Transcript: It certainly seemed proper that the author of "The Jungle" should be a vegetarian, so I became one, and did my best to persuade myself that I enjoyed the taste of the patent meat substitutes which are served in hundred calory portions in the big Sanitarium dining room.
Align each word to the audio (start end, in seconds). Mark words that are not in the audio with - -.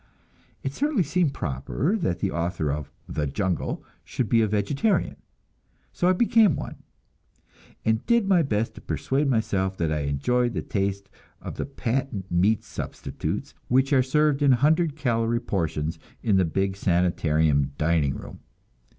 It 0.63 0.73
certainly 0.73 1.03
seemed 1.03 1.31
proper 1.35 1.95
that 1.95 2.21
the 2.21 2.31
author 2.31 2.71
of 2.71 2.91
"The 3.07 3.27
Jungle" 3.27 3.83
should 4.03 4.29
be 4.29 4.41
a 4.41 4.47
vegetarian, 4.47 5.17
so 5.93 6.09
I 6.09 6.13
became 6.13 6.55
one, 6.55 6.77
and 7.85 8.03
did 8.07 8.25
my 8.25 8.41
best 8.41 8.73
to 8.73 8.81
persuade 8.81 9.27
myself 9.29 9.77
that 9.77 9.91
I 9.91 9.99
enjoyed 10.05 10.55
the 10.55 10.63
taste 10.63 11.07
of 11.39 11.57
the 11.57 11.67
patent 11.67 12.31
meat 12.31 12.63
substitutes 12.63 13.53
which 13.67 13.93
are 13.93 14.01
served 14.01 14.41
in 14.41 14.53
hundred 14.53 14.95
calory 14.95 15.39
portions 15.45 15.99
in 16.23 16.37
the 16.37 16.45
big 16.45 16.75
Sanitarium 16.77 17.73
dining 17.77 18.15
room. 18.15 18.39